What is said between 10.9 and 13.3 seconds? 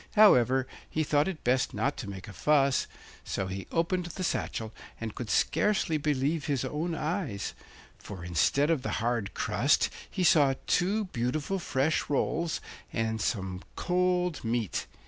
beautiful fresh rolls and